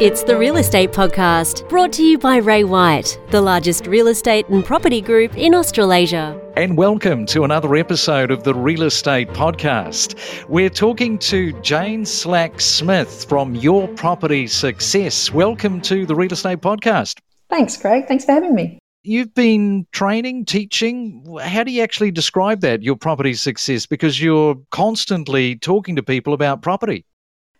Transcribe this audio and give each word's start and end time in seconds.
It's 0.00 0.22
the 0.22 0.38
Real 0.38 0.58
Estate 0.58 0.92
Podcast, 0.92 1.68
brought 1.68 1.92
to 1.94 2.04
you 2.04 2.18
by 2.18 2.36
Ray 2.36 2.62
White, 2.62 3.18
the 3.30 3.40
largest 3.40 3.88
real 3.88 4.06
estate 4.06 4.48
and 4.48 4.64
property 4.64 5.00
group 5.00 5.36
in 5.36 5.56
Australasia. 5.56 6.40
And 6.56 6.78
welcome 6.78 7.26
to 7.26 7.42
another 7.42 7.74
episode 7.74 8.30
of 8.30 8.44
the 8.44 8.54
Real 8.54 8.84
Estate 8.84 9.28
Podcast. 9.30 10.48
We're 10.48 10.70
talking 10.70 11.18
to 11.18 11.52
Jane 11.62 12.04
Slack 12.04 12.60
Smith 12.60 13.26
from 13.28 13.56
Your 13.56 13.88
Property 13.88 14.46
Success. 14.46 15.32
Welcome 15.32 15.80
to 15.80 16.06
the 16.06 16.14
Real 16.14 16.32
Estate 16.32 16.60
Podcast. 16.60 17.18
Thanks, 17.50 17.76
Craig. 17.76 18.06
Thanks 18.06 18.24
for 18.24 18.30
having 18.30 18.54
me. 18.54 18.78
You've 19.02 19.34
been 19.34 19.84
training, 19.90 20.44
teaching. 20.44 21.26
How 21.42 21.64
do 21.64 21.72
you 21.72 21.82
actually 21.82 22.12
describe 22.12 22.60
that, 22.60 22.84
your 22.84 22.94
property 22.94 23.34
success? 23.34 23.84
Because 23.84 24.22
you're 24.22 24.54
constantly 24.70 25.56
talking 25.56 25.96
to 25.96 26.04
people 26.04 26.34
about 26.34 26.62
property. 26.62 27.04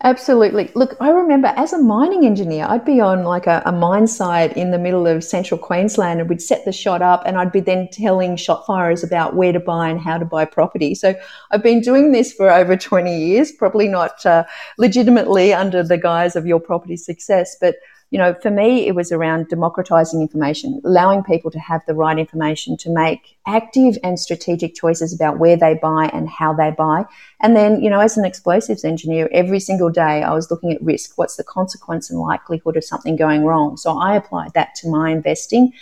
Absolutely. 0.05 0.71
Look, 0.77 0.97
I 1.01 1.11
remember 1.11 1.53
as 1.57 1.73
a 1.73 1.79
mining 1.79 2.25
engineer, 2.25 2.67
I'd 2.69 2.85
be 2.85 3.01
on 3.01 3.25
like 3.25 3.49
a, 3.49 3.63
a, 3.67 3.73
mine 3.73 4.07
site 4.07 4.57
in 4.57 4.71
the 4.71 4.79
middle 4.79 5.09
of 5.09 5.25
central 5.25 5.59
Queensland 5.59 6.21
and 6.21 6.29
we'd 6.29 6.41
set 6.41 6.65
the 6.65 6.71
shot 6.71 7.03
up 7.03 7.25
and 7.27 7.37
I'd 7.37 7.51
be 7.51 7.59
then 7.59 7.89
telling 7.91 8.37
shot 8.37 8.65
firers 8.65 9.03
about 9.03 9.35
where 9.35 9.53
to 9.53 9.59
buy 9.59 9.89
and 9.89 10.01
how 10.01 10.17
to 10.17 10.25
buy 10.25 10.45
property. 10.45 10.95
So 10.95 11.17
I've 11.51 11.65
been 11.65 11.81
doing 11.81 12.13
this 12.13 12.33
for 12.33 12.49
over 12.49 12.77
20 12.77 13.19
years, 13.19 13.51
probably 13.51 13.89
not 13.89 14.25
uh, 14.25 14.45
legitimately 14.77 15.53
under 15.53 15.83
the 15.83 15.99
guise 15.99 16.37
of 16.37 16.47
your 16.47 16.61
property 16.61 16.97
success, 16.97 17.57
but 17.61 17.75
you 18.11 18.19
know, 18.19 18.35
for 18.41 18.51
me, 18.51 18.87
it 18.87 18.95
was 18.95 19.13
around 19.13 19.49
democratizing 19.49 20.23
information, 20.23 20.81
allowing 20.85 21.23
people 21.23 21.51
to 21.51 21.59
have 21.59 21.83
the 21.87 21.95
right 21.95 22.19
information 22.19 22.77
to 22.79 22.91
make 22.91 23.37
active 23.47 23.99
and 24.03 24.19
strategic 24.19 24.75
choices 24.75 25.13
about 25.13 25.39
where 25.39 25.57
they 25.57 25.75
buy 25.75 26.09
and 26.13 26.29
how 26.29 26.55
they 26.55 26.71
buy. 26.71 27.05
And 27.41 27.55
then, 27.55 27.83
you 27.83 27.91
know, 27.91 28.01
as 28.01 28.17
an 28.17 28.25
explosives 28.25 28.85
engineer, 28.85 29.29
every 29.31 29.61
single 29.61 29.91
day 29.91 30.23
I 30.23 30.33
was 30.33 30.51
looking 30.51 30.73
at 30.73 30.83
risk. 30.83 31.19
What's 31.19 31.37
the 31.37 31.45
consequence 31.45 32.09
and 32.09 32.19
likelihood 32.19 32.79
of 32.79 32.85
something 32.85 33.15
going 33.15 33.45
wrong? 33.45 33.77
So 33.77 33.99
I 33.99 34.17
applied 34.17 34.55
that 34.55 34.75
to 34.77 34.89
my 34.89 35.11
investing. 35.11 35.73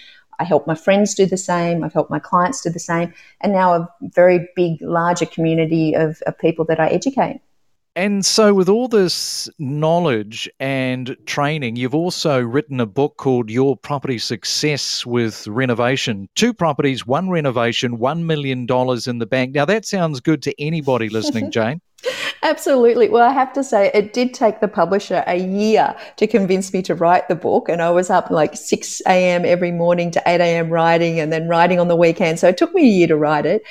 I 0.41 0.45
help 0.45 0.67
my 0.67 0.75
friends 0.75 1.15
do 1.15 1.27
the 1.27 1.37
same. 1.37 1.85
I've 1.85 1.93
helped 1.93 2.11
my 2.11 2.19
clients 2.19 2.61
do 2.61 2.71
the 2.71 2.81
same. 2.81 3.15
And 3.41 3.53
now 3.53 3.73
a 3.73 3.89
very 4.03 4.49
big, 4.57 4.83
larger 4.83 5.27
community 5.27 5.95
of, 5.95 6.21
of 6.27 6.37
people 6.39 6.65
that 6.67 6.81
I 6.81 6.89
educate. 6.89 7.41
And 7.97 8.27
so, 8.27 8.53
with 8.53 8.69
all 8.69 8.89
this 8.89 9.49
knowledge 9.59 10.51
and 10.61 11.17
training, 11.25 11.77
you've 11.77 11.95
also 11.95 12.43
written 12.43 12.79
a 12.79 12.85
book 12.85 13.17
called 13.17 13.49
Your 13.49 13.75
Property 13.75 14.19
Success 14.19 15.07
with 15.07 15.49
Renovation. 15.49 16.29
Two 16.35 16.53
properties, 16.53 17.07
one 17.07 17.31
renovation, 17.31 17.97
$1 17.97 18.25
million 18.25 18.67
in 19.07 19.19
the 19.19 19.27
bank. 19.27 19.55
Now, 19.55 19.65
that 19.65 19.87
sounds 19.87 20.21
good 20.21 20.43
to 20.43 20.55
anybody 20.61 21.09
listening, 21.09 21.51
Jane. 21.51 21.81
Absolutely. 22.43 23.09
Well, 23.09 23.27
I 23.27 23.33
have 23.33 23.55
to 23.55 23.65
say, 23.65 23.91
it 23.95 24.13
did 24.13 24.35
take 24.35 24.61
the 24.61 24.69
publisher 24.69 25.25
a 25.27 25.39
year 25.39 25.97
to 26.19 26.27
convince 26.27 26.75
me 26.75 26.83
to 26.83 26.95
write 26.95 27.29
the 27.29 27.35
book. 27.35 27.71
And 27.71 27.81
I 27.81 27.89
was 27.89 28.11
up 28.11 28.31
like 28.31 28.57
6 28.57 29.01
a.m. 29.07 29.47
every 29.47 29.73
morning 29.73 30.11
to 30.11 30.23
8 30.27 30.43
a.m. 30.43 30.69
writing 30.69 31.19
and 31.19 31.33
then 31.33 31.49
writing 31.49 31.81
on 31.81 31.89
the 31.89 31.97
weekend. 31.97 32.41
So 32.41 32.49
it 32.49 32.59
took 32.59 32.75
me 32.75 32.83
a 32.83 32.93
year 32.93 33.07
to 33.07 33.17
write 33.17 33.47
it 33.47 33.63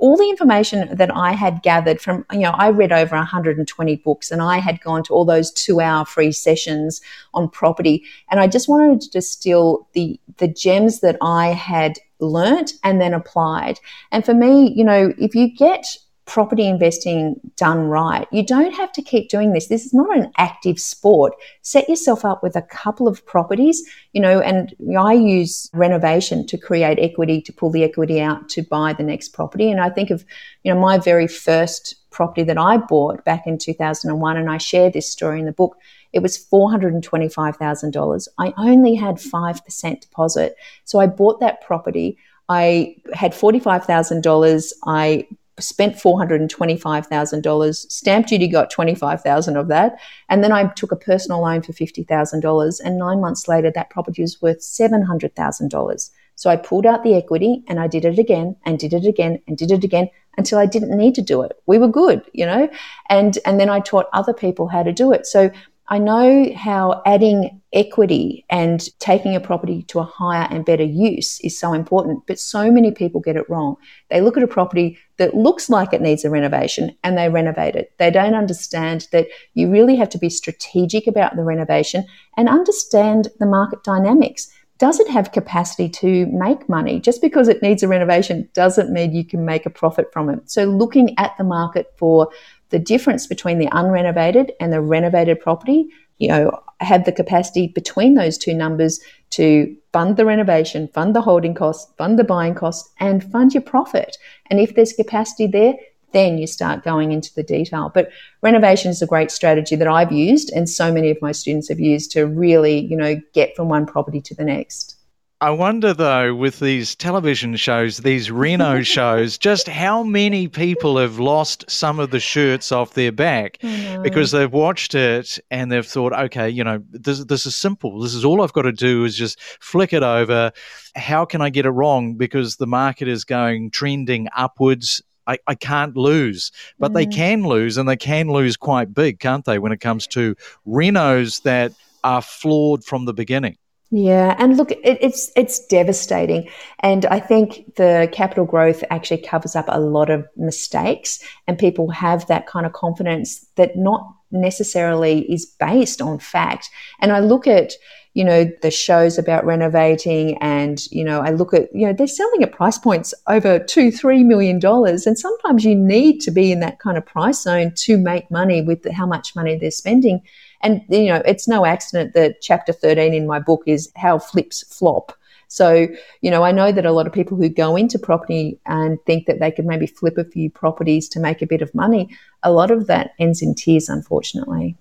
all 0.00 0.16
the 0.16 0.28
information 0.28 0.88
that 0.96 1.14
I 1.14 1.32
had 1.32 1.62
gathered 1.62 2.00
from, 2.00 2.24
you 2.32 2.40
know, 2.40 2.50
I 2.50 2.70
read 2.70 2.90
over 2.90 3.14
120 3.14 3.96
books 3.96 4.30
and 4.30 4.40
I 4.40 4.58
had 4.58 4.80
gone 4.80 5.02
to 5.04 5.14
all 5.14 5.26
those 5.26 5.52
two 5.52 5.80
hour 5.80 6.04
free 6.06 6.32
sessions 6.32 7.00
on 7.34 7.50
property. 7.50 8.04
And 8.30 8.40
I 8.40 8.46
just 8.46 8.68
wanted 8.68 9.02
to 9.02 9.10
distill 9.10 9.86
the, 9.92 10.18
the 10.38 10.48
gems 10.48 11.00
that 11.00 11.16
I 11.20 11.48
had 11.48 11.98
learnt 12.18 12.72
and 12.82 13.00
then 13.00 13.12
applied. 13.12 13.78
And 14.10 14.24
for 14.24 14.34
me, 14.34 14.72
you 14.74 14.84
know, 14.84 15.12
if 15.18 15.34
you 15.34 15.54
get 15.54 15.86
property 16.30 16.68
investing 16.68 17.40
done 17.56 17.88
right. 17.88 18.28
You 18.30 18.46
don't 18.46 18.72
have 18.72 18.92
to 18.92 19.02
keep 19.02 19.28
doing 19.28 19.52
this. 19.52 19.66
This 19.66 19.84
is 19.84 19.92
not 19.92 20.16
an 20.16 20.30
active 20.38 20.78
sport. 20.78 21.34
Set 21.62 21.88
yourself 21.88 22.24
up 22.24 22.40
with 22.40 22.54
a 22.54 22.62
couple 22.62 23.08
of 23.08 23.26
properties, 23.26 23.82
you 24.12 24.20
know, 24.20 24.40
and 24.40 24.72
I 24.96 25.14
use 25.14 25.68
renovation 25.74 26.46
to 26.46 26.56
create 26.56 27.00
equity, 27.00 27.42
to 27.42 27.52
pull 27.52 27.70
the 27.72 27.82
equity 27.82 28.20
out 28.20 28.48
to 28.50 28.62
buy 28.62 28.92
the 28.92 29.02
next 29.02 29.30
property. 29.30 29.72
And 29.72 29.80
I 29.80 29.90
think 29.90 30.10
of, 30.10 30.24
you 30.62 30.72
know, 30.72 30.78
my 30.80 30.98
very 30.98 31.26
first 31.26 31.96
property 32.10 32.44
that 32.44 32.58
I 32.58 32.76
bought 32.76 33.24
back 33.24 33.44
in 33.44 33.58
2001, 33.58 34.36
and 34.36 34.48
I 34.48 34.58
share 34.58 34.88
this 34.88 35.10
story 35.10 35.40
in 35.40 35.46
the 35.46 35.52
book. 35.52 35.76
It 36.12 36.20
was 36.20 36.38
$425,000. 36.38 38.28
I 38.38 38.54
only 38.56 38.94
had 38.94 39.16
5% 39.16 40.00
deposit. 40.00 40.54
So 40.84 41.00
I 41.00 41.08
bought 41.08 41.40
that 41.40 41.60
property. 41.60 42.18
I 42.48 42.94
had 43.14 43.32
$45,000. 43.32 44.72
I 44.86 45.26
spent 45.60 45.96
$425,000. 45.96 47.74
Stamp 47.74 48.26
duty 48.26 48.48
got 48.48 48.70
25,000 48.70 49.56
of 49.56 49.68
that. 49.68 49.98
And 50.28 50.42
then 50.42 50.52
I 50.52 50.68
took 50.68 50.92
a 50.92 50.96
personal 50.96 51.42
loan 51.42 51.62
for 51.62 51.72
$50,000. 51.72 52.80
And 52.84 52.98
nine 52.98 53.20
months 53.20 53.48
later, 53.48 53.70
that 53.74 53.90
property 53.90 54.22
was 54.22 54.40
worth 54.42 54.60
$700,000. 54.60 56.10
So 56.40 56.48
I 56.48 56.56
pulled 56.56 56.86
out 56.86 57.02
the 57.02 57.14
equity 57.14 57.62
and 57.68 57.78
I 57.78 57.86
did 57.86 58.06
it 58.06 58.18
again 58.18 58.56
and 58.64 58.78
did 58.78 58.94
it 58.94 59.06
again 59.06 59.42
and 59.46 59.58
did 59.58 59.70
it 59.70 59.84
again 59.84 60.08
until 60.38 60.58
I 60.58 60.64
didn't 60.64 60.96
need 60.96 61.14
to 61.16 61.22
do 61.22 61.42
it. 61.42 61.52
We 61.66 61.76
were 61.76 61.88
good, 61.88 62.22
you 62.32 62.46
know? 62.46 62.66
And, 63.10 63.38
and 63.44 63.60
then 63.60 63.68
I 63.68 63.80
taught 63.80 64.06
other 64.14 64.32
people 64.32 64.66
how 64.68 64.82
to 64.82 64.90
do 64.92 65.12
it. 65.12 65.26
So 65.26 65.50
I 65.92 65.98
know 65.98 66.52
how 66.54 67.02
adding 67.04 67.60
equity 67.72 68.44
and 68.48 68.80
taking 69.00 69.34
a 69.34 69.40
property 69.40 69.82
to 69.88 69.98
a 69.98 70.04
higher 70.04 70.46
and 70.48 70.64
better 70.64 70.84
use 70.84 71.40
is 71.40 71.58
so 71.58 71.72
important, 71.72 72.28
but 72.28 72.38
so 72.38 72.70
many 72.70 72.92
people 72.92 73.20
get 73.20 73.36
it 73.36 73.50
wrong. 73.50 73.74
They 74.08 74.20
look 74.20 74.36
at 74.36 74.44
a 74.44 74.48
property 74.48 74.98
that 75.16 75.34
looks 75.34 75.68
like 75.68 75.92
it 75.92 76.00
needs 76.00 76.24
a 76.24 76.30
renovation 76.30 76.96
and 77.02 77.18
they 77.18 77.28
renovate 77.28 77.74
it. 77.74 77.92
They 77.98 78.12
don't 78.12 78.34
understand 78.34 79.08
that 79.10 79.26
you 79.54 79.68
really 79.68 79.96
have 79.96 80.08
to 80.10 80.18
be 80.18 80.30
strategic 80.30 81.08
about 81.08 81.34
the 81.34 81.42
renovation 81.42 82.06
and 82.36 82.48
understand 82.48 83.26
the 83.40 83.46
market 83.46 83.82
dynamics. 83.82 84.48
Does 84.78 84.98
it 85.00 85.08
have 85.08 85.32
capacity 85.32 85.88
to 85.90 86.24
make 86.26 86.68
money? 86.68 87.00
Just 87.00 87.20
because 87.20 87.48
it 87.48 87.62
needs 87.62 87.82
a 87.82 87.88
renovation 87.88 88.48
doesn't 88.54 88.92
mean 88.92 89.12
you 89.12 89.26
can 89.26 89.44
make 89.44 89.66
a 89.66 89.70
profit 89.70 90.10
from 90.12 90.30
it. 90.30 90.50
So, 90.50 90.64
looking 90.64 91.18
at 91.18 91.36
the 91.36 91.44
market 91.44 91.92
for 91.98 92.30
the 92.70 92.78
difference 92.78 93.26
between 93.26 93.58
the 93.58 93.66
unrenovated 93.68 94.50
and 94.60 94.72
the 94.72 94.80
renovated 94.80 95.40
property, 95.40 95.88
you 96.18 96.28
know, 96.28 96.58
have 96.80 97.04
the 97.04 97.12
capacity 97.12 97.68
between 97.68 98.14
those 98.14 98.38
two 98.38 98.54
numbers 98.54 99.00
to 99.30 99.76
fund 99.92 100.16
the 100.16 100.24
renovation, 100.24 100.88
fund 100.88 101.14
the 101.14 101.20
holding 101.20 101.54
costs, 101.54 101.92
fund 101.96 102.18
the 102.18 102.24
buying 102.24 102.54
costs, 102.54 102.88
and 102.98 103.24
fund 103.30 103.54
your 103.54 103.62
profit. 103.62 104.16
And 104.50 104.60
if 104.60 104.74
there's 104.74 104.92
capacity 104.92 105.46
there, 105.46 105.74
then 106.12 106.38
you 106.38 106.46
start 106.46 106.82
going 106.82 107.12
into 107.12 107.32
the 107.34 107.42
detail. 107.42 107.90
But 107.92 108.10
renovation 108.42 108.90
is 108.90 109.02
a 109.02 109.06
great 109.06 109.30
strategy 109.30 109.76
that 109.76 109.88
I've 109.88 110.12
used 110.12 110.50
and 110.50 110.68
so 110.68 110.92
many 110.92 111.10
of 111.10 111.22
my 111.22 111.32
students 111.32 111.68
have 111.68 111.80
used 111.80 112.10
to 112.12 112.26
really, 112.26 112.78
you 112.78 112.96
know, 112.96 113.20
get 113.32 113.54
from 113.54 113.68
one 113.68 113.86
property 113.86 114.20
to 114.22 114.34
the 114.34 114.44
next. 114.44 114.96
I 115.42 115.48
wonder 115.48 115.94
though, 115.94 116.34
with 116.34 116.60
these 116.60 116.94
television 116.94 117.56
shows, 117.56 117.98
these 117.98 118.30
Reno 118.30 118.82
shows, 118.96 119.38
just 119.38 119.68
how 119.68 120.02
many 120.02 120.48
people 120.48 120.98
have 120.98 121.18
lost 121.18 121.64
some 121.70 121.98
of 121.98 122.10
the 122.10 122.20
shirts 122.20 122.70
off 122.70 122.92
their 122.92 123.10
back 123.10 123.56
because 124.02 124.32
they've 124.32 124.52
watched 124.52 124.94
it 124.94 125.38
and 125.50 125.72
they've 125.72 125.86
thought, 125.86 126.12
okay, 126.12 126.50
you 126.50 126.62
know, 126.62 126.82
this, 126.90 127.24
this 127.24 127.46
is 127.46 127.56
simple. 127.56 128.00
This 128.00 128.14
is 128.14 128.22
all 128.22 128.42
I've 128.42 128.52
got 128.52 128.62
to 128.62 128.72
do 128.72 129.04
is 129.04 129.16
just 129.16 129.40
flick 129.60 129.94
it 129.94 130.02
over. 130.02 130.52
How 130.94 131.24
can 131.24 131.40
I 131.40 131.48
get 131.48 131.64
it 131.64 131.70
wrong? 131.70 132.16
Because 132.16 132.56
the 132.56 132.66
market 132.66 133.08
is 133.08 133.24
going 133.24 133.70
trending 133.70 134.28
upwards. 134.36 135.02
I, 135.26 135.38
I, 135.46 135.54
can't 135.54 135.96
lose. 135.96 136.52
But 136.78 136.90
mm. 136.90 136.94
they 136.94 137.06
can 137.06 137.44
lose, 137.44 137.78
and 137.78 137.88
they 137.88 137.96
can 137.96 138.28
lose 138.28 138.56
quite 138.56 138.92
big, 138.92 139.20
can't 139.20 139.44
they, 139.44 139.58
when 139.58 139.70
it 139.72 139.80
comes 139.80 140.06
to 140.08 140.34
renos 140.66 141.42
that 141.42 141.72
are 142.04 142.22
flawed 142.22 142.84
from 142.84 143.04
the 143.04 143.14
beginning? 143.14 143.56
Yeah, 143.92 144.36
and 144.38 144.56
look, 144.56 144.70
it, 144.70 144.78
it's 144.84 145.32
it's 145.34 145.66
devastating, 145.66 146.48
and 146.78 147.06
I 147.06 147.18
think 147.18 147.74
the 147.74 148.08
capital 148.12 148.44
growth 148.44 148.84
actually 148.88 149.22
covers 149.22 149.56
up 149.56 149.64
a 149.66 149.80
lot 149.80 150.10
of 150.10 150.28
mistakes, 150.36 151.18
and 151.48 151.58
people 151.58 151.90
have 151.90 152.24
that 152.28 152.46
kind 152.46 152.66
of 152.66 152.72
confidence 152.72 153.44
that 153.56 153.76
not 153.76 154.06
necessarily 154.30 155.30
is 155.32 155.46
based 155.46 156.00
on 156.00 156.18
fact. 156.18 156.70
And 157.00 157.12
I 157.12 157.20
look 157.20 157.46
at 157.46 157.72
you 158.14 158.24
know 158.24 158.50
the 158.60 158.72
shows 158.72 159.18
about 159.18 159.44
renovating, 159.44 160.36
and 160.38 160.84
you 160.90 161.04
know 161.04 161.20
I 161.20 161.30
look 161.30 161.54
at 161.54 161.72
you 161.74 161.86
know 161.86 161.92
they're 161.92 162.06
selling 162.08 162.42
at 162.42 162.52
price 162.52 162.78
points 162.78 163.14
over 163.28 163.58
two 163.58 163.92
three 163.92 164.24
million 164.24 164.58
dollars, 164.58 165.06
and 165.06 165.18
sometimes 165.18 165.64
you 165.64 165.76
need 165.76 166.20
to 166.22 166.30
be 166.30 166.50
in 166.50 166.60
that 166.60 166.80
kind 166.80 166.98
of 166.98 167.06
price 167.06 167.42
zone 167.42 167.72
to 167.76 167.96
make 167.96 168.30
money 168.30 168.62
with 168.62 168.90
how 168.90 169.06
much 169.06 169.36
money 169.36 169.56
they're 169.56 169.70
spending. 169.70 170.22
And, 170.62 170.82
you 170.88 171.06
know, 171.06 171.22
it's 171.24 171.48
no 171.48 171.64
accident 171.64 172.14
that 172.14 172.42
chapter 172.42 172.72
13 172.72 173.14
in 173.14 173.26
my 173.26 173.38
book 173.38 173.62
is 173.66 173.90
how 173.96 174.18
flips 174.18 174.62
flop. 174.74 175.12
So, 175.50 175.88
you 176.20 176.30
know, 176.30 176.44
I 176.44 176.52
know 176.52 176.70
that 176.70 176.86
a 176.86 176.92
lot 176.92 177.08
of 177.08 177.12
people 177.12 177.36
who 177.36 177.48
go 177.48 177.74
into 177.74 177.98
property 177.98 178.60
and 178.66 178.98
think 179.04 179.26
that 179.26 179.40
they 179.40 179.50
could 179.50 179.66
maybe 179.66 179.86
flip 179.86 180.16
a 180.16 180.24
few 180.24 180.48
properties 180.48 181.08
to 181.08 181.18
make 181.18 181.42
a 181.42 181.46
bit 181.46 181.60
of 181.60 181.74
money, 181.74 182.08
a 182.44 182.52
lot 182.52 182.70
of 182.70 182.86
that 182.86 183.14
ends 183.18 183.42
in 183.42 183.56
tears, 183.56 183.88
unfortunately. 183.88 184.76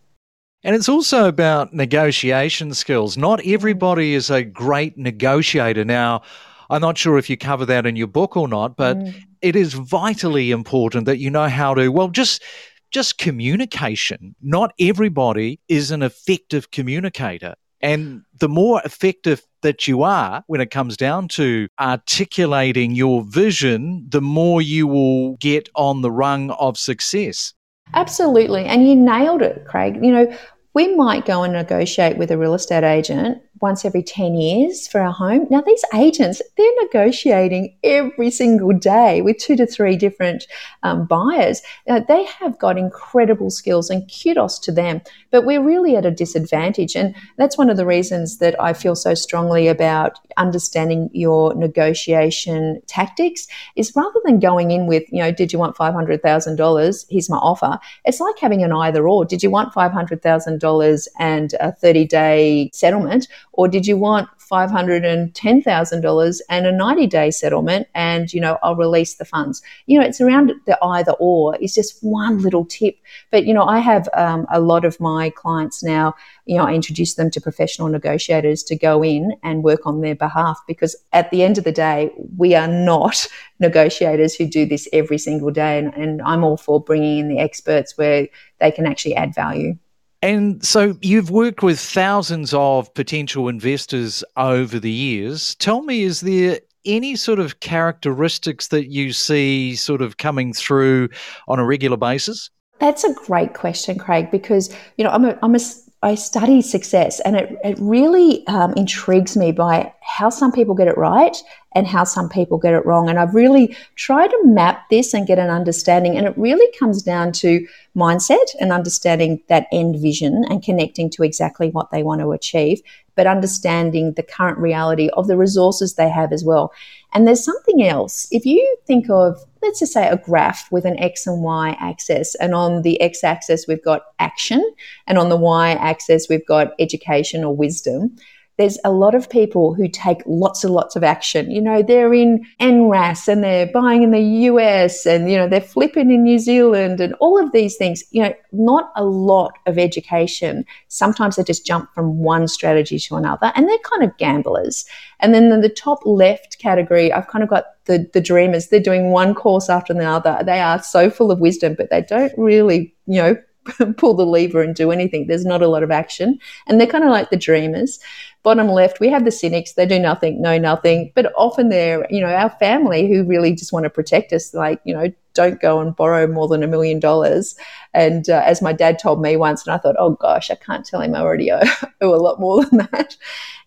And 0.64 0.76
it's 0.76 0.88
also 0.88 1.28
about 1.28 1.74
negotiation 1.74 2.76
skills. 2.76 3.18
Not 3.18 3.44
everybody 3.48 4.14
is 4.14 4.30
a 4.30 4.44
great 4.44 4.96
negotiator. 4.96 5.84
Now, 5.84 6.22
I'm 6.70 6.82
not 6.82 7.00
sure 7.00 7.18
if 7.18 7.32
you 7.32 7.38
cover 7.38 7.66
that 7.66 7.88
in 7.88 7.96
your 7.96 8.08
book 8.08 8.38
or 8.38 8.48
not, 8.48 8.78
but 8.78 8.96
mm. 8.96 9.16
it 9.42 9.56
is 9.56 9.74
vitally 9.74 10.52
important 10.52 11.06
that 11.06 11.18
you 11.18 11.32
know 11.32 11.48
how 11.48 11.74
to, 11.74 11.90
well, 11.90 12.10
just 12.10 12.44
just 12.92 13.18
communication. 13.18 14.36
Not 14.42 14.74
everybody 14.80 15.60
is 15.68 15.90
an 15.90 16.04
effective 16.04 16.70
communicator. 16.70 17.56
And 17.82 18.24
the 18.40 18.50
more 18.50 18.82
effective 18.84 19.42
that 19.62 19.88
you 19.88 20.04
are 20.04 20.44
when 20.48 20.62
it 20.62 20.72
comes 20.72 20.98
down 20.98 21.28
to 21.30 21.68
articulating 21.80 22.92
your 22.92 23.24
vision, 23.24 24.06
the 24.10 24.22
more 24.22 24.62
you 24.62 24.88
will 24.88 25.36
get 25.38 25.70
on 25.76 26.02
the 26.02 26.12
rung 26.12 26.52
of 26.52 26.78
success. 26.78 27.54
Absolutely. 27.94 28.66
And 28.66 28.88
you 28.88 28.96
nailed 28.96 29.42
it, 29.42 29.66
Craig. 29.66 30.00
You 30.02 30.12
know, 30.12 30.38
we 30.74 30.96
might 30.96 31.26
go 31.26 31.44
and 31.44 31.54
negotiate 31.54 32.18
with 32.18 32.32
a 32.32 32.38
real 32.38 32.54
estate 32.54 32.84
agent 32.84 33.42
once 33.62 33.86
every 33.86 34.04
10 34.04 34.36
years 34.36 34.88
for 34.88 35.02
our 35.02 35.12
home. 35.12 35.48
Now, 35.50 35.62
these 35.62 35.84
agents, 35.96 36.42
they're 36.58 36.82
negotiating 36.82 37.76
every 37.84 38.32
single 38.32 38.74
day 38.74 39.22
with 39.22 39.38
two 39.38 39.56
to 39.56 39.66
three 39.66 39.96
different 39.96 40.48
um, 40.84 41.06
buyers. 41.06 41.62
Uh, 41.88 42.02
they 42.08 42.24
have 42.26 42.58
got 42.60 42.78
incredible 42.78 43.50
skills 43.50 43.90
and 43.90 44.10
kudos 44.10 44.60
to 44.60 44.72
them, 44.72 45.02
but 45.32 45.46
we're 45.46 45.64
really 45.64 45.96
at 45.96 46.06
a 46.06 46.12
disadvantage. 46.12 46.96
And 46.96 47.16
that's 47.38 47.58
one 47.58 47.70
of 47.70 47.78
the 47.78 47.86
reasons 47.86 48.38
that 48.38 48.60
I 48.62 48.74
feel 48.74 48.96
so 48.96 49.14
strongly 49.14 49.68
about 49.68 50.20
understanding 50.38 51.10
your 51.14 51.54
negotiation 51.56 52.82
tactics 52.88 53.48
is 53.76 53.94
rather 53.96 54.20
than 54.26 54.40
going 54.40 54.72
in 54.72 54.88
with, 54.88 55.04
you 55.12 55.22
know, 55.22 55.32
did 55.32 55.52
you 55.52 55.60
want 55.60 55.76
$500,000? 55.76 57.06
Here's 57.10 57.30
my 57.30 57.38
offer. 57.38 57.80
It's 58.06 58.20
like 58.20 58.38
having 58.40 58.64
an 58.64 58.74
either 58.74 59.08
or. 59.08 59.26
Did 59.26 59.44
you 59.44 59.50
want 59.50 59.74
$500,000 59.74 61.08
and 61.20 61.54
a 61.60 61.72
30 61.72 62.06
day 62.06 62.70
settlement? 62.74 63.28
Or 63.60 63.68
did 63.68 63.86
you 63.86 63.98
want 63.98 64.30
$510,000 64.50 66.42
and 66.50 66.66
a 66.66 66.72
90 66.72 67.08
day 67.08 67.30
settlement 67.30 67.90
and, 67.94 68.32
you 68.34 68.40
know, 68.40 68.58
I'll 68.64 68.78
release 68.78 69.16
the 69.16 69.26
funds. 69.26 69.62
You 69.86 70.00
know, 70.00 70.06
it's 70.06 70.22
around 70.22 70.54
the 70.66 70.78
either 70.82 71.12
or 71.20 71.58
It's 71.60 71.76
just 71.76 72.02
one 72.02 72.42
little 72.42 72.64
tip. 72.64 72.96
But, 73.32 73.44
you 73.46 73.54
know, 73.54 73.66
I 73.66 73.80
have 73.80 74.08
um, 74.14 74.48
a 74.50 74.62
lot 74.62 74.86
of 74.86 74.98
my 75.02 75.30
clients 75.32 75.84
now, 75.84 76.16
you 76.46 76.56
know, 76.56 76.64
I 76.64 76.74
introduce 76.74 77.16
them 77.16 77.30
to 77.32 77.42
professional 77.42 77.90
negotiators 77.90 78.64
to 78.64 78.78
go 78.78 79.04
in 79.04 79.34
and 79.44 79.62
work 79.62 79.86
on 79.86 80.00
their 80.00 80.16
behalf 80.16 80.58
because 80.66 80.96
at 81.12 81.30
the 81.30 81.44
end 81.44 81.58
of 81.58 81.66
the 81.66 81.74
day, 81.74 82.14
we 82.38 82.56
are 82.56 82.70
not 82.70 83.28
negotiators 83.60 84.36
who 84.36 84.46
do 84.46 84.66
this 84.66 84.88
every 84.94 85.18
single 85.18 85.52
day. 85.52 85.78
And, 85.80 85.94
and 85.96 86.22
I'm 86.22 86.46
all 86.46 86.56
for 86.56 86.82
bringing 86.82 87.20
in 87.20 87.28
the 87.28 87.40
experts 87.40 87.98
where 87.98 88.30
they 88.62 88.72
can 88.72 88.88
actually 88.88 89.16
add 89.16 89.36
value. 89.36 89.78
And 90.22 90.64
so 90.66 90.98
you've 91.02 91.32
worked 91.32 91.64
with 91.64 91.80
thousands 91.80 92.54
of 92.54 92.94
potential 92.94 93.48
investors 93.48 94.24
over 94.36 94.80
the 94.80 94.92
years. 94.92 95.56
Tell 95.56 95.82
me, 95.82 96.04
is 96.04 96.22
there 96.22 96.60
any 96.86 97.16
sort 97.16 97.40
of 97.40 97.60
characteristics 97.60 98.68
that 98.68 98.90
you 98.90 99.14
see 99.14 99.76
sort 99.76 100.02
of 100.02 100.18
coming 100.18 100.54
through 100.54 101.10
on 101.48 101.60
a 101.60 101.66
regular 101.66 101.98
basis? 101.98 102.50
That's 102.80 103.04
a 103.04 103.14
great 103.14 103.54
question, 103.54 103.98
Craig, 103.98 104.32
because 104.32 104.74
you 104.98 105.04
know 105.04 105.10
I'm 105.10 105.26
a, 105.26 105.38
I'm 105.44 105.56
a 105.56 105.60
I 106.02 106.16
study 106.16 106.62
success, 106.62 107.20
and 107.22 107.36
it 107.36 107.58
it 107.64 107.78
really 107.80 108.48
um, 108.48 108.74
intrigues 108.76 109.36
me 109.36 109.52
by 109.52 109.94
how 110.10 110.30
some 110.30 110.52
people 110.52 110.74
get 110.74 110.88
it 110.88 110.98
right 110.98 111.38
and 111.76 111.86
how 111.86 112.04
some 112.04 112.28
people 112.30 112.58
get 112.58 112.74
it 112.74 112.86
wrong. 112.86 113.10
And 113.10 113.20
I've 113.20 113.36
really 113.36 113.76
tried 113.96 114.30
to 114.30 114.40
map 114.44 114.90
this 114.90 115.14
and 115.14 115.28
get 115.28 115.38
an 115.38 115.50
understanding. 115.50 116.18
And 116.18 116.26
it 116.26 116.38
really 116.38 116.68
comes 116.78 117.04
down 117.04 117.32
to 117.34 117.66
mindset 117.96 118.38
and 118.60 118.72
understanding 118.72 119.42
that 119.50 119.68
end 119.72 120.02
vision 120.02 120.46
and 120.50 120.64
connecting 120.64 121.10
to 121.12 121.24
exactly 121.24 121.70
what 121.70 121.92
they 121.92 122.02
want 122.02 122.22
to 122.22 122.32
achieve, 122.32 122.82
but 123.16 123.28
understanding 123.28 124.14
the 124.14 124.24
current 124.24 124.58
reality 124.58 125.10
of 125.10 125.28
the 125.28 125.38
resources 125.38 125.94
they 125.94 126.10
have 126.10 126.34
as 126.34 126.44
well. 126.44 126.74
And 127.14 127.28
there's 127.28 127.44
something 127.44 127.84
else. 127.84 128.28
If 128.32 128.46
you 128.46 128.78
think 128.88 129.10
of, 129.10 129.38
let's 129.62 129.80
just 129.80 129.94
say, 129.94 130.08
a 130.08 130.18
graph 130.18 130.72
with 130.72 130.86
an 130.86 130.98
X 130.98 131.28
and 131.28 131.44
Y 131.44 131.78
axis, 131.80 132.36
and 132.36 132.56
on 132.56 132.82
the 132.82 133.00
X 133.00 133.24
axis, 133.24 133.66
we've 133.68 133.84
got 133.84 134.04
action, 134.18 134.64
and 135.06 135.18
on 135.20 135.30
the 135.30 135.38
Y 135.38 135.72
axis, 135.72 136.28
we've 136.30 136.46
got 136.48 136.74
education 136.80 137.44
or 137.44 137.56
wisdom 137.56 138.16
there's 138.60 138.78
a 138.84 138.92
lot 138.92 139.16
of 139.16 139.30
people 139.30 139.74
who 139.74 139.88
take 139.88 140.22
lots 140.26 140.66
and 140.66 140.74
lots 140.74 140.98
of 140.98 141.04
action. 141.04 141.50
You 141.50 141.62
know, 141.62 141.82
they're 141.82 142.14
in 142.14 142.46
NRAS 142.60 143.30
and 143.30 143.42
they're 143.42 143.72
buying 143.72 144.04
in 144.04 144.12
the 144.12 144.20
US 144.20 145.06
and, 145.06 145.32
you 145.32 145.38
know, 145.38 145.48
they're 145.48 145.62
flipping 145.62 146.12
in 146.12 146.24
New 146.24 146.38
Zealand 146.38 147.00
and 147.00 147.14
all 147.22 147.42
of 147.42 147.54
these 147.54 147.78
things. 147.78 148.04
You 148.12 148.24
know, 148.24 148.34
not 148.52 148.92
a 148.98 149.06
lot 149.06 149.58
of 149.66 149.78
education. 149.78 150.66
Sometimes 150.90 151.38
they 151.38 151.44
just 151.46 151.66
jump 151.66 151.90
from 151.96 152.18
one 152.18 152.50
strategy 152.50 153.00
to 153.00 153.16
another 153.16 153.54
and 153.56 153.66
they're 153.70 153.78
kind 153.78 154.04
of 154.04 154.18
gamblers. 154.18 154.84
And 155.22 155.34
then 155.34 155.50
in 155.54 155.62
the 155.62 155.70
top 155.70 156.00
left 156.04 156.60
category, 156.60 157.14
I've 157.14 157.28
kind 157.28 157.46
of 157.46 157.50
got 157.50 157.64
the, 157.86 158.10
the 158.12 158.20
dreamers. 158.20 158.68
They're 158.68 158.82
doing 158.82 159.12
one 159.12 159.36
course 159.36 159.70
after 159.70 159.94
another. 159.94 160.38
They 160.46 160.60
are 160.60 160.84
so 160.84 161.10
full 161.10 161.32
of 161.32 161.40
wisdom, 161.40 161.76
but 161.78 161.92
they 161.92 162.02
don't 162.02 162.34
really, 162.38 162.94
you 163.08 163.22
know, 163.22 163.38
pull 163.98 164.14
the 164.14 164.26
lever 164.26 164.62
and 164.62 164.76
do 164.76 164.92
anything. 164.92 165.28
There's 165.28 165.46
not 165.46 165.62
a 165.62 165.68
lot 165.68 165.84
of 165.84 165.92
action. 165.92 166.40
And 166.68 166.80
they're 166.80 166.88
kind 166.88 167.04
of 167.04 167.10
like 167.10 167.30
the 167.30 167.38
dreamers. 167.38 168.00
Bottom 168.42 168.70
left, 168.70 169.00
we 169.00 169.10
have 169.10 169.26
the 169.26 169.32
cynics. 169.32 169.74
They 169.74 169.86
do 169.86 170.00
nothing, 170.00 170.42
know 170.42 170.58
nothing. 170.58 171.12
But 171.14 171.32
often 171.36 171.70
they're, 171.70 172.08
you 172.10 172.22
know, 172.22 172.34
our 172.34 172.50
family 172.52 173.08
who 173.08 173.24
really 173.24 173.54
just 173.54 173.74
want 173.74 173.84
to 173.84 173.90
protect 173.90 174.32
us, 174.32 174.54
like, 174.54 174.80
you 174.86 174.94
know, 174.94 175.12
don't 175.34 175.62
go 175.62 175.80
and 175.80 175.96
borrow 175.96 176.26
more 176.26 176.48
than 176.48 176.64
a 176.64 176.68
million 176.68 177.00
dollars. 177.00 177.56
And 177.94 178.30
uh, 178.30 178.42
as 178.46 178.62
my 178.62 178.74
dad 178.74 178.98
told 178.98 179.22
me 179.22 179.36
once, 179.36 179.66
and 179.66 179.74
I 179.74 179.78
thought, 179.78 179.96
oh 180.00 180.12
gosh, 180.12 180.50
I 180.50 180.56
can't 180.56 180.86
tell 180.86 181.02
him 181.02 181.16
I 181.16 181.20
already 181.20 181.52
owe, 181.52 181.62
owe 182.02 182.16
a 182.16 182.18
lot 182.18 182.40
more 182.40 182.66
than 182.66 182.88
that. 182.92 183.18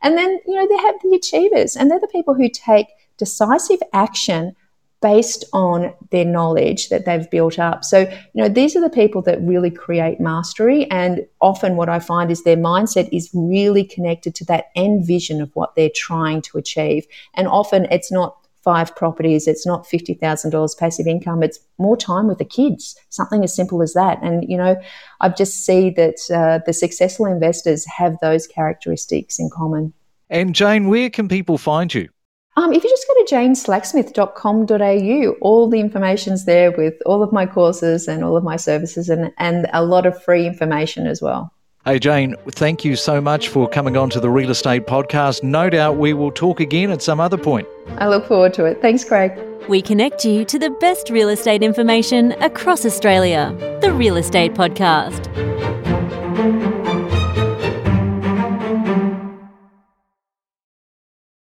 And 0.02 0.16
then, 0.16 0.40
you 0.46 0.54
know, 0.54 0.66
they 0.66 0.82
have 0.82 0.94
the 1.02 1.14
achievers, 1.14 1.76
and 1.76 1.90
they're 1.90 2.00
the 2.00 2.08
people 2.08 2.34
who 2.34 2.48
take 2.48 2.86
decisive 3.18 3.80
action 3.92 4.56
based 5.02 5.44
on 5.52 5.92
their 6.10 6.24
knowledge 6.24 6.88
that 6.88 7.04
they've 7.04 7.28
built 7.30 7.58
up. 7.58 7.84
So, 7.84 8.00
you 8.32 8.42
know, 8.42 8.48
these 8.48 8.76
are 8.76 8.80
the 8.80 8.88
people 8.88 9.20
that 9.22 9.42
really 9.42 9.70
create 9.70 10.20
mastery. 10.20 10.88
And 10.90 11.26
often 11.40 11.76
what 11.76 11.88
I 11.88 11.98
find 11.98 12.30
is 12.30 12.44
their 12.44 12.56
mindset 12.56 13.08
is 13.12 13.28
really 13.34 13.84
connected 13.84 14.34
to 14.36 14.44
that 14.46 14.66
end 14.76 15.06
vision 15.06 15.42
of 15.42 15.50
what 15.54 15.74
they're 15.74 15.90
trying 15.94 16.40
to 16.42 16.56
achieve. 16.56 17.04
And 17.34 17.48
often 17.48 17.86
it's 17.90 18.12
not 18.12 18.36
five 18.62 18.94
properties, 18.94 19.48
it's 19.48 19.66
not 19.66 19.84
$50,000 19.84 20.78
passive 20.78 21.08
income, 21.08 21.42
it's 21.42 21.58
more 21.78 21.96
time 21.96 22.28
with 22.28 22.38
the 22.38 22.44
kids, 22.44 22.96
something 23.08 23.42
as 23.42 23.52
simple 23.52 23.82
as 23.82 23.92
that. 23.94 24.22
And, 24.22 24.48
you 24.48 24.56
know, 24.56 24.80
I 25.20 25.30
just 25.30 25.66
see 25.66 25.90
that 25.90 26.20
uh, 26.32 26.60
the 26.64 26.72
successful 26.72 27.26
investors 27.26 27.84
have 27.86 28.16
those 28.22 28.46
characteristics 28.46 29.40
in 29.40 29.50
common. 29.50 29.92
And 30.30 30.54
Jane, 30.54 30.88
where 30.88 31.10
can 31.10 31.26
people 31.26 31.58
find 31.58 31.92
you? 31.92 32.08
Um, 32.56 32.74
if 32.74 32.84
you 32.84 32.90
just 32.90 33.06
go 33.08 33.24
to 33.24 33.34
janeslacksmith.com.au, 33.34 35.36
all 35.40 35.70
the 35.70 35.80
information's 35.80 36.44
there 36.44 36.70
with 36.70 36.94
all 37.06 37.22
of 37.22 37.32
my 37.32 37.46
courses 37.46 38.08
and 38.08 38.22
all 38.22 38.36
of 38.36 38.44
my 38.44 38.56
services 38.56 39.08
and, 39.08 39.32
and 39.38 39.66
a 39.72 39.82
lot 39.82 40.04
of 40.04 40.22
free 40.22 40.46
information 40.46 41.06
as 41.06 41.22
well. 41.22 41.50
Hey, 41.84 41.98
Jane, 41.98 42.36
thank 42.50 42.84
you 42.84 42.94
so 42.94 43.20
much 43.20 43.48
for 43.48 43.68
coming 43.68 43.96
on 43.96 44.08
to 44.10 44.20
the 44.20 44.30
Real 44.30 44.50
Estate 44.50 44.86
Podcast. 44.86 45.42
No 45.42 45.68
doubt 45.68 45.96
we 45.96 46.12
will 46.12 46.30
talk 46.30 46.60
again 46.60 46.90
at 46.90 47.02
some 47.02 47.18
other 47.18 47.38
point. 47.38 47.66
I 47.98 48.06
look 48.06 48.26
forward 48.26 48.54
to 48.54 48.66
it. 48.66 48.80
Thanks, 48.80 49.02
Craig. 49.02 49.32
We 49.68 49.82
connect 49.82 50.24
you 50.24 50.44
to 50.44 50.58
the 50.58 50.70
best 50.70 51.10
real 51.10 51.28
estate 51.28 51.62
information 51.62 52.32
across 52.42 52.84
Australia. 52.84 53.56
The 53.80 53.92
Real 53.92 54.16
Estate 54.16 54.54
Podcast. 54.54 55.61